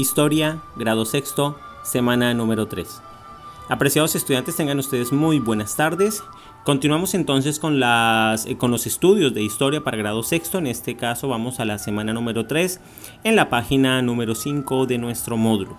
Historia, 0.00 0.62
grado 0.76 1.04
sexto, 1.04 1.58
semana 1.82 2.32
número 2.32 2.66
3. 2.66 3.02
Apreciados 3.68 4.14
estudiantes, 4.14 4.56
tengan 4.56 4.78
ustedes 4.78 5.12
muy 5.12 5.40
buenas 5.40 5.76
tardes. 5.76 6.24
Continuamos 6.64 7.12
entonces 7.12 7.60
eh, 7.62 8.56
con 8.56 8.70
los 8.70 8.86
estudios 8.86 9.34
de 9.34 9.42
historia 9.42 9.84
para 9.84 9.98
grado 9.98 10.22
sexto. 10.22 10.56
En 10.56 10.68
este 10.68 10.96
caso 10.96 11.28
vamos 11.28 11.60
a 11.60 11.66
la 11.66 11.78
semana 11.78 12.14
número 12.14 12.46
3 12.46 12.80
en 13.24 13.36
la 13.36 13.50
página 13.50 14.00
número 14.00 14.34
5 14.34 14.86
de 14.86 14.96
nuestro 14.96 15.36
módulo. 15.36 15.76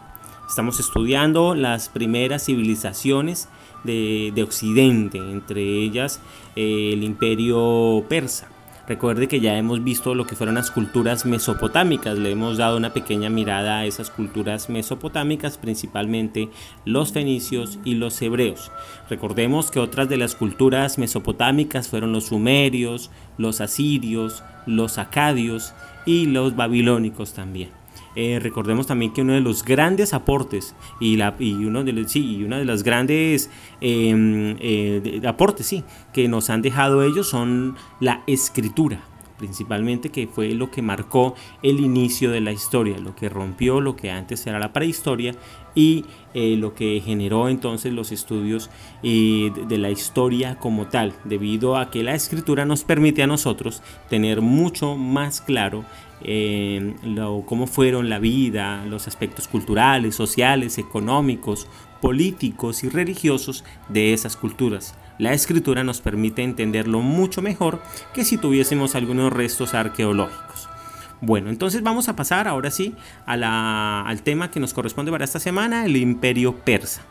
Estamos 0.47 0.79
estudiando 0.79 1.55
las 1.55 1.89
primeras 1.89 2.45
civilizaciones 2.45 3.49
de, 3.83 4.39
Occidente, 4.43 5.17
entre 5.17 5.63
ellas 5.63 6.21
eh, 6.55 6.91
el 6.93 7.03
imperio 7.03 8.05
persa. 8.07 8.49
Recuerde 8.87 9.27
que 9.27 9.39
ya 9.39 9.57
hemos 9.57 9.83
visto 9.83 10.15
lo 10.15 10.25
que 10.25 10.35
fueron 10.35 10.55
las 10.55 10.71
culturas 10.71 11.25
mesopotámicas, 11.25 12.17
le 12.17 12.31
hemos 12.31 12.57
dado 12.57 12.77
una 12.77 12.93
pequeña 12.93 13.29
mirada 13.29 13.79
a 13.79 13.85
esas 13.85 14.09
culturas 14.09 14.69
mesopotámicas, 14.69 15.57
principalmente 15.57 16.49
los 16.85 17.11
fenicios 17.11 17.79
y 17.85 17.95
los 17.95 18.21
hebreos. 18.21 18.71
Recordemos 19.09 19.71
que 19.71 19.79
otras 19.79 20.09
de 20.09 20.17
las 20.17 20.35
culturas 20.35 20.97
mesopotámicas 20.97 21.87
fueron 21.87 22.11
los 22.11 22.25
sumerios, 22.27 23.11
los 23.37 23.61
asirios, 23.61 24.43
los 24.65 24.97
acadios 24.97 25.73
y 26.05 26.25
los 26.25 26.55
babilónicos 26.55 27.33
también. 27.33 27.80
Eh, 28.15 28.39
recordemos 28.41 28.87
también 28.87 29.13
que 29.13 29.21
uno 29.21 29.33
de 29.33 29.41
los 29.41 29.63
grandes 29.63 30.13
aportes 30.13 30.75
y, 30.99 31.17
la, 31.17 31.35
y, 31.39 31.65
uno 31.65 31.83
de, 31.83 32.07
sí, 32.07 32.37
y 32.37 32.43
una 32.43 32.57
de 32.57 32.65
las 32.65 32.83
grandes 32.83 33.49
em, 33.79 34.55
eh, 34.59 35.21
aportes 35.25 35.65
sí, 35.65 35.83
que 36.13 36.27
nos 36.27 36.49
han 36.49 36.61
dejado 36.61 37.03
ellos 37.03 37.29
son 37.29 37.75
la 37.99 38.23
escritura 38.27 39.01
principalmente 39.41 40.09
que 40.09 40.27
fue 40.27 40.53
lo 40.53 40.69
que 40.69 40.83
marcó 40.83 41.33
el 41.63 41.79
inicio 41.79 42.29
de 42.29 42.41
la 42.41 42.51
historia, 42.51 42.99
lo 42.99 43.15
que 43.15 43.27
rompió 43.27 43.81
lo 43.81 43.95
que 43.95 44.11
antes 44.11 44.45
era 44.45 44.59
la 44.59 44.71
prehistoria 44.71 45.33
y 45.73 46.05
eh, 46.35 46.55
lo 46.57 46.75
que 46.75 47.01
generó 47.03 47.49
entonces 47.49 47.91
los 47.91 48.11
estudios 48.11 48.69
de, 49.01 49.51
de, 49.67 49.77
la 49.79 49.89
historia 49.89 50.59
como 50.59 50.87
tal, 50.87 51.13
debido 51.23 51.75
a 51.75 51.89
que 51.89 52.03
la 52.03 52.13
escritura 52.13 52.65
nos 52.65 52.83
permite 52.83 53.23
a 53.23 53.27
nosotros 53.27 53.81
tener 54.09 54.41
mucho 54.41 54.95
más 54.95 55.41
claro 55.41 55.85
eh, 56.23 56.93
cómo 57.45 57.67
fueron 57.67 58.09
la 58.09 58.19
vida, 58.19 58.85
los 58.85 59.07
aspectos 59.07 59.47
culturales, 59.47 60.15
sociales, 60.15 60.77
económicos, 60.77 61.67
políticos 61.99 62.83
y 62.83 62.89
religiosos 62.89 63.63
de 63.89 64.13
esas 64.13 64.35
culturas. 64.35 64.95
La 65.21 65.33
escritura 65.33 65.83
nos 65.83 66.01
permite 66.01 66.41
entenderlo 66.41 67.01
mucho 67.01 67.43
mejor 67.43 67.79
que 68.11 68.25
si 68.25 68.39
tuviésemos 68.39 68.95
algunos 68.95 69.31
restos 69.31 69.75
arqueológicos. 69.75 70.67
Bueno, 71.21 71.51
entonces 71.51 71.83
vamos 71.83 72.09
a 72.09 72.15
pasar 72.15 72.47
ahora 72.47 72.71
sí 72.71 72.95
al 73.27 74.23
tema 74.23 74.49
que 74.49 74.59
nos 74.59 74.73
corresponde 74.73 75.11
para 75.11 75.23
esta 75.23 75.39
semana, 75.39 75.85
el 75.85 75.95
imperio 75.95 76.55
persa. 76.55 77.03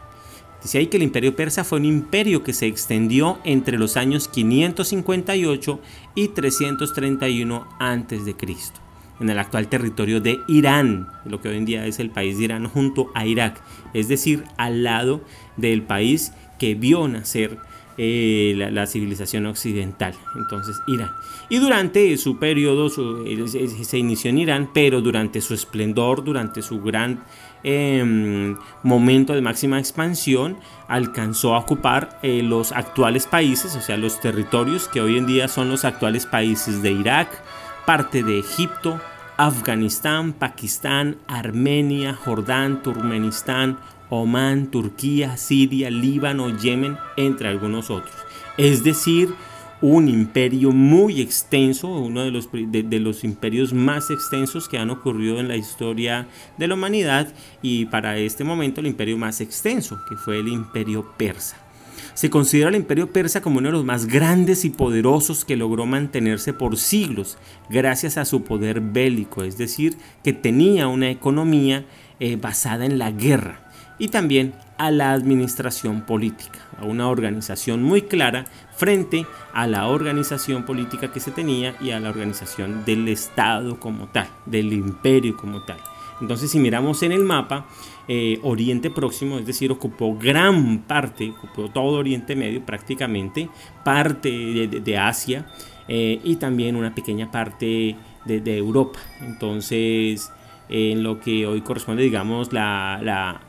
Dice 0.61 0.79
ahí 0.79 0.89
que 0.89 0.97
el 0.97 1.05
imperio 1.05 1.37
persa 1.37 1.63
fue 1.63 1.79
un 1.79 1.85
imperio 1.85 2.43
que 2.43 2.53
se 2.53 2.67
extendió 2.67 3.39
entre 3.45 3.79
los 3.79 3.97
años 3.97 4.27
558 4.27 5.81
y 6.17 6.27
331 6.27 7.69
a.C 7.79 8.35
en 9.21 9.29
el 9.29 9.39
actual 9.39 9.69
territorio 9.69 10.21
de 10.21 10.41
Irán, 10.49 11.09
lo 11.27 11.41
que 11.41 11.51
hoy 11.51 11.59
en 11.59 11.67
día 11.67 11.87
es 11.87 12.01
el 12.01 12.11
país 12.11 12.39
de 12.39 12.45
Irán 12.45 12.67
junto 12.67 13.13
a 13.15 13.27
Irak, 13.27 13.63
es 13.93 14.09
decir, 14.09 14.45
al 14.57 14.83
lado 14.83 15.23
del 15.57 15.83
país 15.83 16.33
que 16.59 16.75
vio 16.75 17.07
nacer 17.07 17.59
eh, 17.99 18.55
la, 18.57 18.87
civilización 18.87 19.47
occidental, 19.47 20.15
entonces 20.37 20.81
Irán. 20.87 21.11
Y 21.49 21.59
durante 21.59 22.17
su 22.17 22.39
periodo 22.39 22.89
se 22.89 23.99
inició 23.99 24.31
en 24.31 24.39
Irán, 24.39 24.71
pero 24.73 25.01
durante 25.01 25.41
su 25.41 25.55
esplendor, 25.55 26.25
durante 26.25 26.63
su 26.63 26.81
gran 26.81 27.25
em, 27.63 28.57
momento 28.83 29.35
de 29.35 29.43
máxima 29.43 29.79
expansión, 29.79 30.57
alcanzó 30.89 31.55
a 31.55 31.59
ocupar 31.59 32.19
eh, 32.23 32.43
los 32.43 32.73
actuales 32.73 33.27
países, 33.27 33.77
o 33.77 33.81
sea, 33.81 33.97
los 33.97 34.21
territorios 34.21 34.89
que 34.89 35.01
hoy 35.01 35.19
en 35.19 35.27
día 35.27 35.49
son 35.49 35.69
los 35.69 35.85
actuales 35.85 36.27
países 36.27 36.83
de 36.83 36.93
Irak, 36.93 37.29
parte 37.87 38.23
de 38.23 38.39
Egipto, 38.39 39.01
Afganistán, 39.37 40.33
Pakistán, 40.33 41.17
Armenia, 41.27 42.15
Jordán, 42.15 42.83
Turkmenistán, 42.83 43.79
Omán, 44.11 44.71
Turquía, 44.71 45.37
Siria, 45.37 45.91
Líbano, 45.91 46.59
Yemen, 46.59 46.99
entre 47.17 47.49
algunos 47.49 47.91
otros. 47.91 48.15
Es 48.57 48.85
decir, 48.85 49.31
un 49.81 50.09
imperio 50.09 50.73
muy 50.73 51.21
extenso, 51.21 51.89
uno 51.89 52.23
de 52.23 52.31
los, 52.31 52.51
de, 52.53 53.01
los, 53.01 53.25
imperios 53.25 53.73
más 53.73 54.11
extensos 54.11 54.69
que 54.69 54.79
han 54.79 54.91
ocurrido 54.91 55.41
en 55.41 55.49
la 55.49 55.57
historia 55.57 56.29
de 56.59 56.69
la 56.69 56.75
humanidad 56.75 57.33
y 57.63 57.87
para 57.87 58.19
este 58.19 58.45
momento 58.45 58.81
el 58.81 58.89
imperio 58.89 59.17
más 59.17 59.41
extenso, 59.41 59.99
que 60.09 60.17
fue 60.17 60.41
el 60.41 60.49
imperio 60.49 61.13
persa. 61.17 61.57
Se 62.13 62.29
considera 62.29 62.69
el 62.69 62.77
imperio 62.77 63.11
persa 63.11 63.41
como 63.41 63.59
uno 63.59 63.69
de 63.69 63.73
los 63.73 63.85
más 63.85 64.07
grandes 64.07 64.67
y 64.67 64.71
poderosos 64.71 65.45
que 65.47 65.57
logró 65.57 65.87
mantenerse 65.87 66.53
por 66.53 66.77
siglos 66.77 67.39
gracias 67.71 68.19
a 68.19 68.27
su 68.27 68.43
poder 68.43 68.81
bélico, 68.81 69.45
es 69.45 69.57
decir, 69.57 69.97
que 70.23 70.35
tenía 70.35 70.89
una 70.89 71.11
economía 71.11 71.87
eh, 72.19 72.37
basada 72.37 72.85
en 72.85 72.99
la 72.99 73.11
guerra 73.11 73.70
y 74.01 74.09
también 74.09 74.55
a 74.79 74.91
la 74.91 75.13
administración 75.13 76.01
política, 76.01 76.59
a 76.81 76.87
una 76.87 77.09
organización 77.09 77.83
muy 77.83 78.03
clara 78.03 78.47
frente 78.75 79.27
a 79.53 79.67
la 79.67 79.87
organización 79.87 80.65
política 80.65 81.13
que 81.13 81.21
se 81.21 81.31
tenía 81.31 81.77
y 81.81 81.91
a 81.91 82.01
la 82.01 82.09
organización 82.09 82.85
del 82.85 83.07
Estado 83.09 83.79
como 83.79 84.09
tal, 84.09 84.27
del 84.47 84.73
imperio 84.73 85.37
como 85.37 85.63
tal. 85.63 85.77
Entonces 86.21 86.51
si 86.51 86.59
miramos 86.59 87.03
en 87.03 87.13
el 87.13 87.23
mapa, 87.25 87.67
eh, 88.09 88.41
Oriente 88.43 88.91
Próximo, 88.91 89.39
es 89.39 89.47
decir, 89.47 89.71
ocupó 89.71 90.17
gran 90.19 90.81
parte, 90.81 91.31
ocupó 91.31 91.71
todo 91.71 91.99
Oriente 91.99 92.35
Medio 92.35 92.65
prácticamente, 92.65 93.49
parte 93.85 94.31
de, 94.31 94.99
Asia 94.99 95.47
eh, 95.89 96.21
y 96.25 96.37
también 96.37 96.75
una 96.75 96.95
pequeña 96.95 97.31
parte 97.31 97.97
de, 98.25 98.57
Europa. 98.57 98.99
Entonces, 99.21 100.33
en 100.69 101.03
lo 101.03 101.21
que 101.21 101.47
hoy 101.47 101.61
corresponde, 101.61 102.03
digamos, 102.03 102.53
la, 102.53 103.41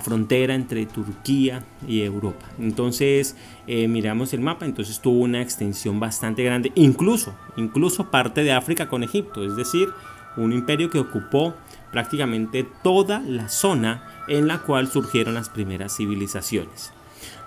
frontera 0.00 0.54
entre 0.54 0.86
Turquía 0.86 1.64
y 1.88 2.02
Europa. 2.02 2.46
Entonces, 2.58 3.34
eh, 3.66 3.88
miramos 3.88 4.32
el 4.34 4.40
mapa, 4.40 4.66
entonces 4.66 5.00
tuvo 5.00 5.20
una 5.20 5.42
extensión 5.42 5.98
bastante 5.98 6.44
grande, 6.44 6.70
incluso, 6.74 7.34
incluso 7.56 8.10
parte 8.10 8.44
de 8.44 8.52
África 8.52 8.88
con 8.88 9.02
Egipto, 9.02 9.44
es 9.44 9.56
decir, 9.56 9.88
un 10.36 10.52
imperio 10.52 10.90
que 10.90 10.98
ocupó 10.98 11.54
prácticamente 11.90 12.66
toda 12.82 13.20
la 13.20 13.48
zona 13.48 14.04
en 14.28 14.46
la 14.46 14.58
cual 14.58 14.88
surgieron 14.88 15.34
las 15.34 15.48
primeras 15.48 15.96
civilizaciones. 15.96 16.92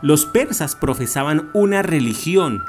Los 0.01 0.25
persas 0.25 0.75
profesaban 0.75 1.49
una 1.53 1.81
religión 1.81 2.63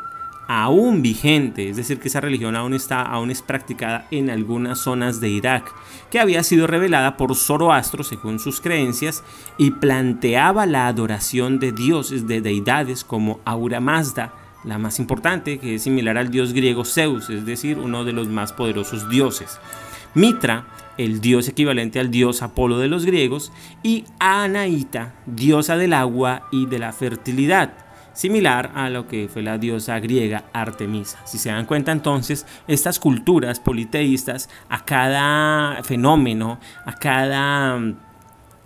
aún 0.48 1.02
vigente, 1.02 1.68
es 1.68 1.76
decir, 1.76 1.98
que 1.98 2.08
esa 2.08 2.20
religión 2.20 2.56
aún 2.56 2.74
está, 2.74 3.02
aún 3.02 3.30
es 3.30 3.42
practicada 3.42 4.06
en 4.10 4.30
algunas 4.30 4.78
zonas 4.78 5.20
de 5.20 5.28
Irak, 5.28 5.72
que 6.10 6.20
había 6.20 6.42
sido 6.42 6.66
revelada 6.66 7.16
por 7.16 7.34
Zoroastro 7.34 8.04
según 8.04 8.38
sus 8.38 8.60
creencias 8.60 9.22
y 9.58 9.70
planteaba 9.72 10.66
la 10.66 10.86
adoración 10.86 11.58
de 11.58 11.72
dioses, 11.72 12.26
de 12.26 12.40
deidades 12.40 13.04
como 13.04 13.40
Aura 13.44 13.80
Mazda, 13.80 14.32
la 14.64 14.78
más 14.78 14.98
importante, 14.98 15.58
que 15.58 15.74
es 15.74 15.82
similar 15.82 16.16
al 16.16 16.30
dios 16.30 16.52
griego 16.52 16.84
Zeus, 16.84 17.28
es 17.30 17.44
decir, 17.44 17.78
uno 17.78 18.04
de 18.04 18.12
los 18.12 18.28
más 18.28 18.52
poderosos 18.52 19.08
dioses. 19.10 19.58
Mitra, 20.14 20.66
el 20.96 21.20
dios 21.20 21.48
equivalente 21.48 22.00
al 22.00 22.10
dios 22.10 22.42
Apolo 22.42 22.78
de 22.78 22.88
los 22.88 23.04
griegos, 23.04 23.52
y 23.82 24.04
Anaíta, 24.18 25.14
diosa 25.26 25.76
del 25.76 25.92
agua 25.92 26.48
y 26.50 26.66
de 26.66 26.78
la 26.78 26.92
fertilidad, 26.92 27.83
similar 28.14 28.72
a 28.74 28.88
lo 28.88 29.06
que 29.06 29.28
fue 29.28 29.42
la 29.42 29.58
diosa 29.58 30.00
griega 30.00 30.44
Artemisa. 30.52 31.18
Si 31.24 31.38
se 31.38 31.50
dan 31.50 31.66
cuenta 31.66 31.92
entonces, 31.92 32.46
estas 32.66 32.98
culturas 32.98 33.60
politeístas 33.60 34.48
a 34.68 34.84
cada 34.84 35.82
fenómeno, 35.82 36.58
a 36.86 36.94
cada 36.94 37.78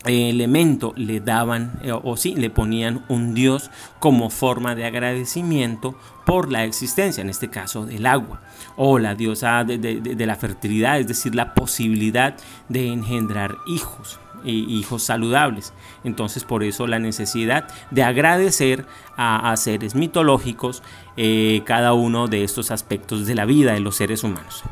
elemento 0.04 0.92
le 0.96 1.20
daban 1.20 1.80
eh, 1.82 1.92
o 1.92 2.16
sí 2.16 2.34
le 2.34 2.50
ponían 2.50 3.04
un 3.08 3.34
dios 3.34 3.70
como 3.98 4.30
forma 4.30 4.74
de 4.74 4.84
agradecimiento 4.84 5.96
por 6.24 6.52
la 6.52 6.64
existencia, 6.64 7.22
en 7.22 7.30
este 7.30 7.48
caso 7.48 7.86
del 7.86 8.06
agua, 8.06 8.42
o 8.76 8.98
la 8.98 9.14
diosa 9.14 9.64
de, 9.64 10.26
la 10.26 10.36
fertilidad, 10.36 11.00
es 11.00 11.08
decir, 11.08 11.34
la 11.34 11.54
posibilidad 11.54 12.36
de 12.68 12.86
engendrar 12.88 13.56
hijos 13.66 14.20
hijos 14.44 15.02
saludables. 15.02 15.72
Entonces 16.04 16.44
por 16.44 16.62
eso 16.62 16.86
la 16.86 16.98
necesidad 16.98 17.68
de 17.90 18.02
agradecer 18.02 18.86
a, 19.16 19.56
seres 19.56 19.94
mitológicos 19.94 20.82
eh, 21.16 21.62
cada 21.64 21.92
uno 21.92 22.28
de 22.28 22.44
estos 22.44 22.70
aspectos 22.70 23.26
de 23.26 23.34
la 23.34 23.44
vida 23.44 23.72
de 23.72 23.80
los 23.80 23.96
seres 23.96 24.22
humanos. 24.22 24.62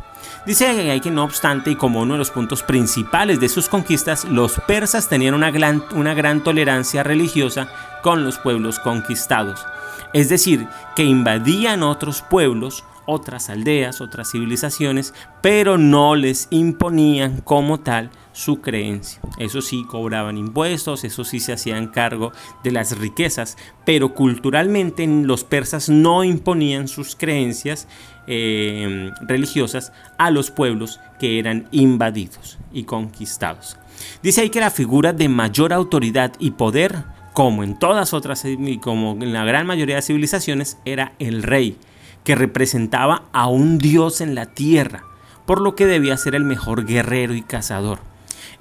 Dice 0.46 1.00
que 1.02 1.10
no 1.10 1.24
obstante, 1.24 1.72
y 1.72 1.76
como 1.76 2.02
uno 2.02 2.14
de 2.14 2.18
los 2.18 2.30
puntos 2.30 2.62
principales 2.62 3.40
de 3.40 3.48
sus 3.48 3.68
conquistas, 3.68 4.24
los 4.24 4.60
persas 4.68 5.08
tenían 5.08 5.34
una 5.34 5.50
gran, 5.50 5.82
una 5.92 6.14
gran 6.14 6.44
tolerancia 6.44 7.02
religiosa 7.02 7.68
con 8.00 8.24
los 8.24 8.38
pueblos 8.38 8.78
conquistados. 8.78 9.66
Es 10.12 10.28
decir, 10.28 10.68
que 10.94 11.02
invadían 11.02 11.82
otros 11.82 12.22
pueblos, 12.22 12.84
otras 13.06 13.50
aldeas, 13.50 14.00
otras 14.00 14.30
civilizaciones, 14.30 15.14
pero 15.42 15.78
no 15.78 16.14
les 16.14 16.46
imponían 16.50 17.40
como 17.40 17.80
tal 17.80 18.10
su 18.36 18.60
creencia. 18.60 19.18
Eso 19.38 19.62
sí, 19.62 19.84
cobraban 19.88 20.36
impuestos, 20.36 21.04
eso 21.04 21.24
sí 21.24 21.40
se 21.40 21.54
hacían 21.54 21.86
cargo 21.86 22.32
de 22.62 22.70
las 22.70 22.98
riquezas, 22.98 23.56
pero 23.86 24.12
culturalmente 24.12 25.06
los 25.06 25.42
persas 25.42 25.88
no 25.88 26.22
imponían 26.22 26.86
sus 26.86 27.16
creencias 27.16 27.88
eh, 28.26 29.10
religiosas 29.22 29.90
a 30.18 30.30
los 30.30 30.50
pueblos 30.50 31.00
que 31.18 31.38
eran 31.38 31.66
invadidos 31.70 32.58
y 32.74 32.84
conquistados. 32.84 33.78
Dice 34.22 34.42
ahí 34.42 34.50
que 34.50 34.60
la 34.60 34.70
figura 34.70 35.14
de 35.14 35.30
mayor 35.30 35.72
autoridad 35.72 36.34
y 36.38 36.50
poder, 36.50 37.04
como 37.32 37.64
en 37.64 37.78
todas 37.78 38.12
otras, 38.12 38.44
como 38.82 39.12
en 39.12 39.32
la 39.32 39.46
gran 39.46 39.66
mayoría 39.66 39.96
de 39.96 40.02
civilizaciones, 40.02 40.76
era 40.84 41.14
el 41.18 41.42
rey, 41.42 41.78
que 42.22 42.34
representaba 42.34 43.22
a 43.32 43.48
un 43.48 43.78
dios 43.78 44.20
en 44.20 44.34
la 44.34 44.44
tierra, 44.44 45.04
por 45.46 45.62
lo 45.62 45.74
que 45.74 45.86
debía 45.86 46.18
ser 46.18 46.34
el 46.34 46.44
mejor 46.44 46.84
guerrero 46.84 47.32
y 47.32 47.40
cazador. 47.40 48.00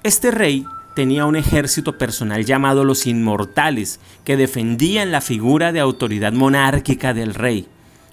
Este 0.05 0.29
rey 0.29 0.67
tenía 0.93 1.25
un 1.25 1.35
ejército 1.35 1.97
personal 1.97 2.45
llamado 2.45 2.83
los 2.83 3.07
Inmortales, 3.07 3.99
que 4.23 4.37
defendían 4.37 5.11
la 5.11 5.19
figura 5.19 5.71
de 5.71 5.79
autoridad 5.79 6.31
monárquica 6.31 7.15
del 7.15 7.33
rey. 7.33 7.67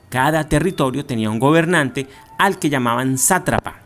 Cada 0.09 0.49
territorio 0.49 1.05
tenía 1.05 1.29
un 1.29 1.39
gobernante 1.39 2.06
al 2.39 2.59
que 2.59 2.71
llamaban 2.71 3.19
sátrapa. 3.19 3.81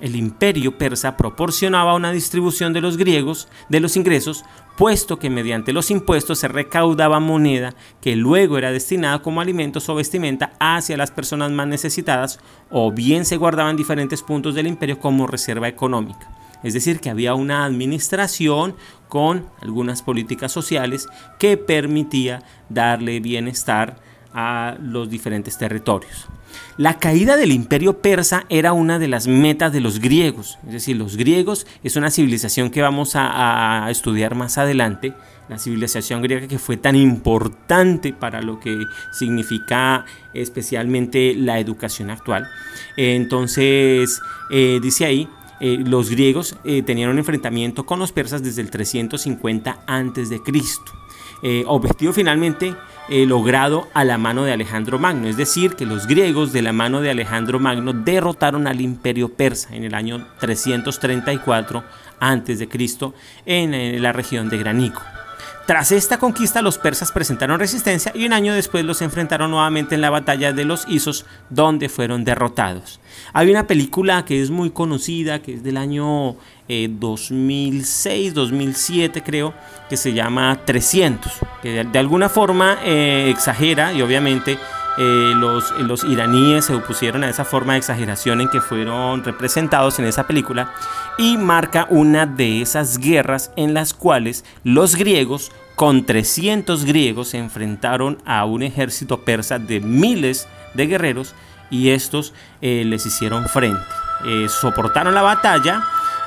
El 0.00 0.16
imperio 0.16 0.76
persa 0.76 1.16
proporcionaba 1.16 1.94
una 1.94 2.10
distribución 2.10 2.72
de 2.72 2.80
los 2.80 2.96
griegos, 2.96 3.46
de 3.68 3.78
los 3.78 3.96
ingresos, 3.96 4.44
puesto 4.76 5.20
que 5.20 5.30
mediante 5.30 5.72
los 5.72 5.92
impuestos 5.92 6.40
se 6.40 6.48
recaudaba 6.48 7.20
moneda 7.20 7.76
que 8.00 8.16
luego 8.16 8.58
era 8.58 8.72
destinada 8.72 9.22
como 9.22 9.40
alimentos 9.40 9.88
o 9.88 9.94
vestimenta 9.94 10.50
hacia 10.58 10.96
las 10.96 11.12
personas 11.12 11.52
más 11.52 11.68
necesitadas 11.68 12.40
o 12.72 12.90
bien 12.90 13.24
se 13.24 13.36
guardaban 13.36 13.76
diferentes 13.76 14.20
puntos 14.20 14.56
del 14.56 14.66
imperio 14.66 14.98
como 14.98 15.28
reserva 15.28 15.68
económica. 15.68 16.41
Es 16.62 16.74
decir, 16.74 17.00
que 17.00 17.10
había 17.10 17.34
una 17.34 17.64
administración 17.64 18.74
con 19.08 19.46
algunas 19.60 20.02
políticas 20.02 20.52
sociales 20.52 21.08
que 21.38 21.56
permitía 21.56 22.42
darle 22.68 23.20
bienestar 23.20 23.96
a 24.32 24.76
los 24.80 25.10
diferentes 25.10 25.58
territorios. 25.58 26.28
La 26.76 26.98
caída 26.98 27.36
del 27.36 27.52
imperio 27.52 27.98
persa 27.98 28.44
era 28.48 28.72
una 28.72 28.98
de 28.98 29.08
las 29.08 29.26
metas 29.26 29.72
de 29.72 29.80
los 29.80 30.00
griegos, 30.00 30.58
es 30.66 30.72
decir, 30.72 30.96
los 30.96 31.16
griegos 31.16 31.66
es 31.82 31.96
una 31.96 32.10
civilización 32.10 32.70
que 32.70 32.82
vamos 32.82 33.12
a, 33.14 33.86
estudiar 33.90 34.34
más 34.34 34.58
adelante, 34.58 35.12
la 35.48 35.58
civilización 35.58 36.22
griega 36.22 36.48
que 36.48 36.58
fue 36.58 36.76
tan 36.76 36.96
importante 36.96 38.12
para 38.12 38.40
lo 38.40 38.58
que 38.58 38.84
significa 39.12 40.06
especialmente 40.32 41.34
la 41.36 41.58
educación 41.58 42.10
actual. 42.10 42.48
Entonces, 42.96 44.20
eh, 44.50 44.78
dice 44.82 45.04
ahí, 45.04 45.28
eh, 45.62 45.78
los 45.86 46.10
griegos 46.10 46.56
eh, 46.64 46.82
tenían 46.82 47.10
un 47.10 47.18
enfrentamiento 47.18 47.86
con 47.86 48.00
los 48.00 48.10
persas 48.10 48.42
desde 48.42 48.62
el 48.62 48.70
350 48.70 49.78
a.C. 49.86 50.40
Eh, 51.44 51.62
objetivo 51.68 52.12
finalmente 52.12 52.74
eh, 53.08 53.26
logrado 53.26 53.88
a 53.94 54.04
la 54.04 54.18
mano 54.18 54.42
de 54.42 54.52
Alejandro 54.52 54.98
Magno, 54.98 55.28
es 55.28 55.36
decir, 55.36 55.76
que 55.76 55.86
los 55.86 56.08
griegos 56.08 56.52
de 56.52 56.62
la 56.62 56.72
mano 56.72 57.00
de 57.00 57.10
Alejandro 57.10 57.60
Magno 57.60 57.92
derrotaron 57.92 58.66
al 58.66 58.80
imperio 58.80 59.28
persa 59.28 59.74
en 59.76 59.84
el 59.84 59.94
año 59.94 60.26
334 60.40 61.84
a.C. 62.18 62.68
en 63.46 64.02
la 64.02 64.12
región 64.12 64.48
de 64.48 64.58
Graníco. 64.58 65.00
Tras 65.66 65.92
esta 65.92 66.18
conquista 66.18 66.60
los 66.60 66.78
persas 66.78 67.12
presentaron 67.12 67.60
resistencia 67.60 68.12
y 68.14 68.26
un 68.26 68.32
año 68.32 68.52
después 68.52 68.84
los 68.84 69.00
enfrentaron 69.00 69.50
nuevamente 69.50 69.94
en 69.94 70.00
la 70.00 70.10
batalla 70.10 70.52
de 70.52 70.64
los 70.64 70.88
Isos 70.88 71.24
donde 71.50 71.88
fueron 71.88 72.24
derrotados. 72.24 73.00
Hay 73.32 73.50
una 73.50 73.66
película 73.66 74.24
que 74.24 74.42
es 74.42 74.50
muy 74.50 74.70
conocida, 74.70 75.40
que 75.40 75.54
es 75.54 75.62
del 75.62 75.76
año 75.76 76.36
2006, 76.68 78.34
2007 78.34 79.22
creo, 79.22 79.54
que 79.88 79.96
se 79.96 80.12
llama 80.12 80.58
300, 80.64 81.32
que 81.62 81.84
de, 81.84 81.98
alguna 81.98 82.28
forma 82.28 82.78
eh, 82.84 83.28
exagera 83.30 83.92
y 83.92 84.02
obviamente 84.02 84.58
eh, 84.98 85.32
los, 85.36 85.70
los, 85.80 86.04
iraníes 86.04 86.66
se 86.66 86.74
opusieron 86.74 87.24
a 87.24 87.30
esa 87.30 87.44
forma 87.44 87.72
de 87.72 87.78
exageración 87.78 88.40
en 88.40 88.48
que 88.48 88.60
fueron 88.60 89.24
representados 89.24 89.98
en 89.98 90.04
esa 90.04 90.26
película 90.26 90.72
y 91.16 91.38
marca 91.38 91.86
una 91.88 92.26
de 92.26 92.60
esas 92.60 92.98
guerras 92.98 93.52
en 93.56 93.72
las 93.72 93.94
cuales 93.94 94.44
los 94.64 94.96
griegos 94.96 95.50
con 95.76 96.04
300 96.04 96.84
griegos 96.84 97.28
se 97.28 97.38
enfrentaron 97.38 98.18
a 98.26 98.44
un 98.44 98.62
ejército 98.62 99.24
persa 99.24 99.58
de 99.58 99.80
miles 99.80 100.46
de 100.74 100.86
guerreros 100.86 101.34
y 101.70 101.90
estos 101.90 102.34
eh, 102.60 102.84
les 102.84 103.06
hicieron 103.06 103.48
frente. 103.48 103.80
soportaron 104.48 105.14
la 105.14 105.22
batalla 105.22 105.82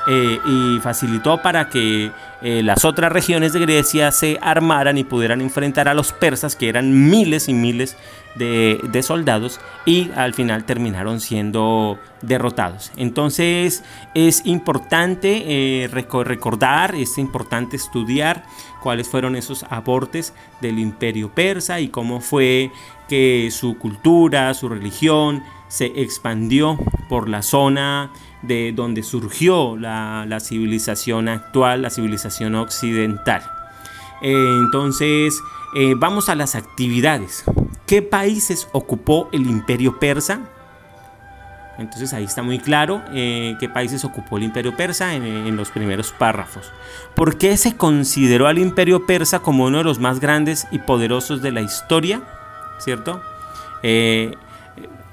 eh, 0.08 0.38
y 0.46 0.78
facilitó 0.80 1.42
para 1.42 1.68
que 1.68 2.12
eh, 2.40 2.62
las 2.62 2.84
otras 2.84 3.10
regiones 3.10 3.52
de 3.52 3.60
Grecia 3.60 4.12
se 4.12 4.38
armaran 4.40 4.98
y 4.98 5.04
pudieran 5.04 5.40
enfrentar 5.40 5.88
a 5.88 5.94
los 5.94 6.12
persas, 6.12 6.54
que 6.54 6.68
eran 6.68 7.10
miles 7.10 7.48
y 7.48 7.54
miles 7.54 7.96
de, 8.36 9.02
soldados, 9.02 9.60
y 9.84 10.10
al 10.14 10.34
final 10.34 10.64
terminaron 10.64 11.20
siendo 11.20 11.98
derrotados. 12.22 12.92
Entonces 12.96 13.82
es 14.14 14.44
importante 14.44 15.82
eh, 15.84 15.88
recordar, 15.88 16.94
es 16.94 17.18
importante 17.18 17.76
estudiar 17.76 18.44
cuáles 18.82 19.08
fueron 19.08 19.34
esos 19.34 19.64
aportes 19.70 20.34
del 20.60 20.78
imperio 20.78 21.34
persa 21.34 21.80
y 21.80 21.88
cómo 21.88 22.20
fue 22.20 22.70
que 23.08 23.48
su 23.50 23.78
cultura, 23.78 24.54
su 24.54 24.68
religión 24.68 25.42
se 25.68 25.86
expandió 25.96 26.78
por 27.08 27.28
la 27.28 27.42
zona 27.42 28.12
de 28.46 28.72
donde 28.74 29.02
surgió 29.02 29.76
la, 29.76 30.38
civilización 30.40 31.28
actual, 31.28 31.82
la 31.82 31.90
civilización 31.90 32.54
occidental. 32.54 33.42
Eh, 34.22 34.32
entonces, 34.60 35.40
eh, 35.74 35.94
vamos 35.96 36.28
a 36.28 36.34
las 36.34 36.54
actividades. 36.54 37.44
¿Qué 37.86 38.02
países 38.02 38.68
ocupó 38.72 39.28
el 39.32 39.46
imperio 39.46 39.98
persa? 39.98 40.40
Entonces 41.78 42.14
ahí 42.14 42.24
está 42.24 42.42
muy 42.42 42.58
claro 42.58 43.02
eh, 43.12 43.54
qué 43.60 43.68
países 43.68 44.02
ocupó 44.06 44.38
el 44.38 44.44
imperio 44.44 44.74
persa 44.74 45.14
en, 45.14 45.24
en, 45.24 45.56
los 45.56 45.68
primeros 45.68 46.10
párrafos. 46.10 46.72
¿Por 47.14 47.36
qué 47.36 47.58
se 47.58 47.76
consideró 47.76 48.46
al 48.46 48.58
imperio 48.58 49.04
persa 49.04 49.40
como 49.40 49.66
uno 49.66 49.78
de 49.78 49.84
los 49.84 49.98
más 49.98 50.18
grandes 50.18 50.66
y 50.70 50.78
poderosos 50.78 51.42
de 51.42 51.52
la 51.52 51.60
historia? 51.60 52.22
¿Cierto? 52.78 53.20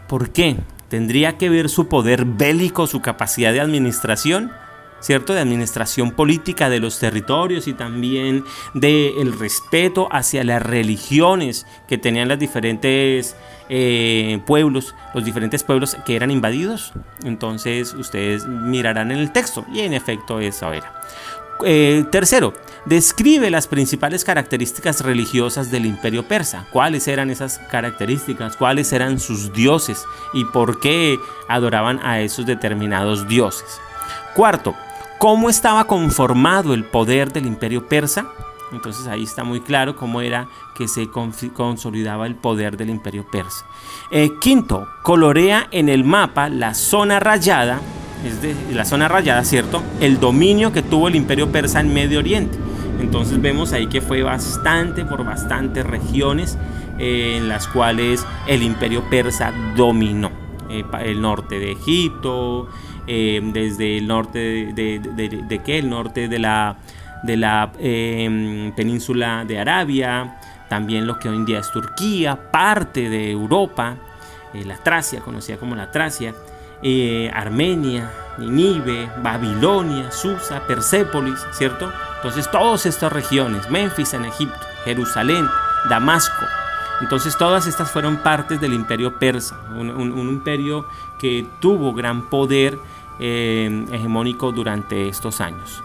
¿Por 0.07 0.29
qué? 0.31 0.57
Tendría 0.93 1.39
que 1.39 1.49
ver 1.49 1.69
su 1.69 1.87
poder 1.87 2.23
bélico, 2.23 2.85
su 2.85 3.01
capacidad 3.01 3.51
de 3.51 3.59
administración, 3.59 4.51
¿cierto? 4.99 5.33
De 5.33 5.39
administración 5.39 6.11
política 6.11 6.69
de 6.69 6.79
los 6.79 6.99
territorios 6.99 7.67
y 7.67 7.73
también 7.73 8.43
del 8.75 9.13
el 9.17 9.39
respeto 9.39 10.07
hacia 10.11 10.43
las 10.43 10.61
religiones 10.61 11.65
que 11.87 11.97
tenían 11.97 12.27
los 12.27 12.37
diferentes 12.37 13.35
eh, 13.69 14.39
pueblos, 14.45 14.93
los 15.15 15.25
diferentes 15.25 15.63
pueblos 15.63 15.97
que 16.05 16.15
eran 16.15 16.29
invadidos. 16.29 16.93
Entonces 17.23 17.95
ustedes 17.95 18.45
mirarán 18.45 19.09
en 19.09 19.17
el 19.17 19.31
texto 19.31 19.65
y 19.73 19.79
en 19.79 19.93
efecto 19.93 20.41
eso 20.41 20.73
era. 20.73 20.93
Eh, 21.65 22.03
tercero, 22.11 22.53
describe 22.85 23.49
las 23.49 23.67
principales 23.67 24.23
características 24.23 25.01
religiosas 25.01 25.71
del 25.71 25.85
imperio 25.85 26.27
persa. 26.27 26.67
¿Cuáles 26.71 27.07
eran 27.07 27.29
esas 27.29 27.59
características? 27.71 28.57
¿Cuáles 28.57 28.91
eran 28.93 29.19
sus 29.19 29.53
dioses? 29.53 30.05
¿Y 30.33 30.45
por 30.45 30.79
qué 30.79 31.17
adoraban 31.47 31.99
a 32.03 32.21
esos 32.21 32.45
determinados 32.45 33.27
dioses? 33.27 33.79
Cuarto, 34.35 34.75
¿cómo 35.19 35.49
estaba 35.49 35.85
conformado 35.85 36.73
el 36.73 36.83
poder 36.83 37.31
del 37.31 37.45
imperio 37.45 37.87
persa? 37.87 38.25
Entonces 38.71 39.05
ahí 39.07 39.23
está 39.23 39.43
muy 39.43 39.61
claro 39.61 39.95
cómo 39.95 40.21
era 40.21 40.47
que 40.75 40.87
se 40.87 41.07
consolidaba 41.07 42.25
el 42.25 42.35
poder 42.35 42.75
del 42.75 42.89
imperio 42.89 43.25
persa. 43.31 43.65
Eh, 44.09 44.31
quinto, 44.41 44.87
colorea 45.03 45.67
en 45.71 45.89
el 45.89 46.03
mapa 46.03 46.49
la 46.49 46.73
zona 46.73 47.19
rayada 47.19 47.79
es 48.25 48.41
de 48.41 48.55
la 48.73 48.85
zona 48.85 49.07
rayada, 49.07 49.43
¿cierto? 49.43 49.83
El 49.99 50.19
dominio 50.19 50.71
que 50.71 50.81
tuvo 50.81 51.07
el 51.07 51.15
imperio 51.15 51.51
persa 51.51 51.79
en 51.79 51.93
Medio 51.93 52.19
Oriente. 52.19 52.57
Entonces 52.99 53.41
vemos 53.41 53.73
ahí 53.73 53.87
que 53.87 54.01
fue 54.01 54.23
bastante 54.23 55.03
por 55.03 55.25
bastantes 55.25 55.85
regiones 55.85 56.57
eh, 56.99 57.35
en 57.37 57.49
las 57.49 57.67
cuales 57.67 58.25
el 58.47 58.63
imperio 58.63 59.03
persa 59.09 59.51
dominó. 59.75 60.31
Eh, 60.69 60.83
el 61.01 61.21
norte 61.21 61.59
de 61.59 61.73
Egipto, 61.73 62.69
eh, 63.07 63.41
desde 63.43 63.97
el 63.97 64.07
norte 64.07 64.39
de, 64.73 64.99
de? 64.99 65.61
El 65.65 65.89
norte 65.89 66.27
de 66.27 66.39
la, 66.39 66.77
de 67.23 67.37
la 67.37 67.71
península 67.73 69.43
de 69.45 69.59
Arabia, 69.59 70.37
también 70.69 71.05
lo 71.05 71.19
que 71.19 71.29
hoy 71.29 71.35
en 71.35 71.45
día 71.45 71.59
es 71.59 71.71
Turquía, 71.71 72.51
parte 72.51 73.09
de 73.09 73.31
Europa, 73.31 73.95
la 74.53 74.77
Tracia, 74.77 75.19
conocida 75.19 75.57
como 75.57 75.75
la 75.75 75.91
Tracia, 75.91 76.33
eh, 76.83 77.31
Armenia, 77.33 78.11
Ninive, 78.37 79.09
Babilonia, 79.21 80.11
Susa, 80.11 80.61
Persépolis, 80.67 81.39
¿cierto? 81.51 81.91
Entonces 82.17 82.49
todas 82.51 82.85
estas 82.85 83.11
regiones, 83.11 83.69
Memphis 83.69 84.13
en 84.13 84.25
Egipto, 84.25 84.59
Jerusalén, 84.85 85.45
Damasco, 85.89 86.45
entonces 87.01 87.37
todas 87.37 87.67
estas 87.67 87.91
fueron 87.91 88.17
partes 88.17 88.61
del 88.61 88.73
imperio 88.73 89.19
persa, 89.19 89.59
un, 89.75 90.29
imperio 90.29 90.85
que 91.19 91.45
tuvo 91.59 91.93
gran 91.93 92.29
poder 92.29 92.79
eh, 93.19 93.85
hegemónico 93.91 94.51
durante 94.51 95.09
estos 95.09 95.41
años. 95.41 95.83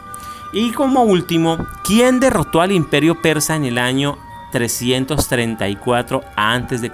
Y 0.53 0.71
como 0.73 1.03
último, 1.03 1.59
¿quién 1.85 2.21
derrotó 2.21 2.61
al 2.61 2.73
imperio 2.73 3.21
persa 3.21 3.57
en 3.57 3.65
el 3.65 3.79
año 3.79 4.17
334 4.53 6.23
a.C.? 6.37 6.91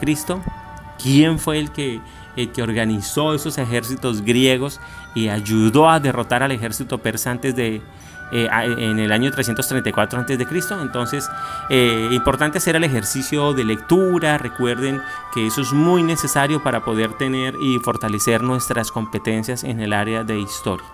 ¿Quién 1.00 1.38
fue 1.38 1.58
el 1.58 1.70
que, 1.70 2.00
el 2.36 2.52
que 2.52 2.62
organizó 2.62 3.34
esos 3.34 3.58
ejércitos 3.58 4.22
griegos 4.22 4.80
y 5.14 5.28
ayudó 5.28 5.88
a 5.88 6.00
derrotar 6.00 6.42
al 6.42 6.52
ejército 6.52 6.98
persa 6.98 7.30
antes 7.30 7.54
de, 7.54 7.82
eh, 8.32 8.48
en 8.78 8.98
el 8.98 9.12
año 9.12 9.30
334 9.30 10.20
a.C. 10.20 10.36
Entonces, 10.82 11.28
eh, 11.70 12.08
importante 12.10 12.58
hacer 12.58 12.74
el 12.76 12.84
ejercicio 12.84 13.52
de 13.52 13.64
lectura. 13.64 14.38
Recuerden 14.38 15.00
que 15.32 15.46
eso 15.46 15.60
es 15.60 15.72
muy 15.72 16.02
necesario 16.02 16.62
para 16.62 16.84
poder 16.84 17.12
tener 17.14 17.54
y 17.60 17.78
fortalecer 17.78 18.42
nuestras 18.42 18.90
competencias 18.90 19.62
en 19.62 19.80
el 19.80 19.92
área 19.92 20.24
de 20.24 20.40
historia. 20.40 20.86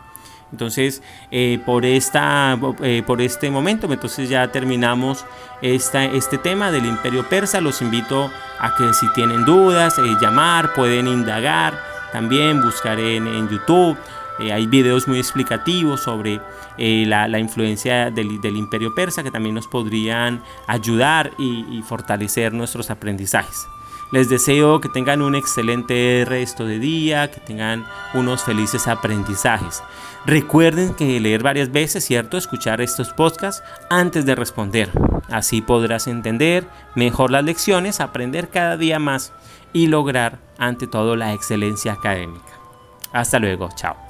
Entonces, 0.53 1.03
eh, 1.31 1.61
por, 1.65 1.85
esta, 1.85 2.59
por 3.07 3.21
este 3.21 3.51
momento, 3.51 3.93
entonces 3.93 4.29
ya 4.29 4.51
terminamos 4.51 5.25
esta, 5.63 6.05
este 6.05 6.39
tema 6.39 6.71
del 6.73 6.87
imperio 6.87 7.29
persa. 7.29 7.61
Los 7.61 7.83
invito 7.83 8.31
a 8.59 8.75
que 8.77 8.93
si 8.95 9.07
tienen 9.15 9.45
dudas, 9.45 9.97
llamar, 10.21 10.75
pueden 10.75 11.07
indagar, 11.07 11.75
también 12.13 12.61
buscar 12.63 12.99
en, 12.99 13.27
en 13.27 13.49
YouTube 13.49 13.97
eh, 14.41 14.53
hay 14.53 14.67
videos 14.67 15.07
muy 15.07 15.19
explicativos 15.19 16.01
sobre 16.01 16.41
eh, 16.79 17.05
la, 17.07 17.39
influencia 17.39 18.11
del, 18.11 18.57
imperio 18.57 18.95
persa 18.95 19.23
que 19.23 19.31
también 19.31 19.55
nos 19.55 19.67
podrían 19.67 20.43
ayudar 20.67 21.33
y, 21.39 21.83
fortalecer 21.87 22.53
nuestros 22.53 22.91
aprendizajes. 22.91 23.67
Les 24.13 24.29
deseo 24.29 24.81
que 24.81 24.89
tengan 24.89 25.23
un 25.23 25.37
excelente 25.37 26.25
resto 26.27 26.65
de 26.65 26.79
día, 26.79 27.31
que 27.31 27.41
tengan 27.41 27.87
unos 28.13 28.43
felices 28.43 28.89
aprendizajes. 28.89 29.83
Recuerden 30.27 30.95
que 30.95 31.21
leer 31.21 31.43
varias 31.43 31.71
veces, 31.71 32.05
¿cierto? 32.05 32.37
Escuchar 32.37 32.81
estos 32.81 33.13
podcasts 33.13 33.63
antes 33.89 34.27
de 34.27 34.35
responder. 34.35 34.91
Así 35.31 35.61
podrás 35.63 36.09
entender 36.09 36.67
mejor 36.97 37.31
las 37.31 37.45
lecciones, 37.45 38.01
aprender 38.01 38.49
cada 38.49 38.77
día 38.77 38.99
más 38.99 39.33
y 39.73 39.87
lograr 39.87 40.39
ante 40.59 40.87
todo 40.89 41.15
la 41.15 41.33
excelencia 41.33 41.93
académica. 41.93 42.53
Hasta 43.13 43.39
luego, 43.39 43.69
chao. 43.77 44.10